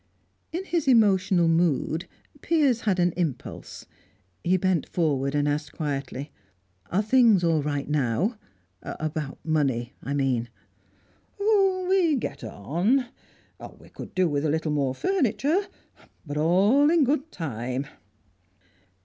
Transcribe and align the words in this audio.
In 0.51 0.65
his 0.65 0.87
emotional 0.87 1.47
mood, 1.47 2.07
Piers 2.41 2.81
had 2.81 2.97
an 2.99 3.11
impulse. 3.15 3.85
He 4.43 4.57
bent 4.57 4.89
forward 4.89 5.35
and 5.35 5.47
asked 5.47 5.73
quietly: 5.73 6.31
"Are 6.91 7.03
things 7.03 7.43
all 7.43 7.61
right 7.61 7.87
now? 7.87 8.39
About 8.81 9.37
money, 9.45 9.93
I 10.01 10.15
mean." 10.15 10.49
"Oh, 11.39 11.85
we 11.87 12.15
get 12.15 12.43
on. 12.43 13.09
We 13.77 13.89
could 13.89 14.15
do 14.15 14.27
with 14.27 14.43
a 14.43 14.49
little 14.49 14.71
more 14.71 14.95
furniture, 14.95 15.67
but 16.25 16.35
all 16.35 16.89
in 16.89 17.03
good 17.03 17.31
time." 17.31 17.85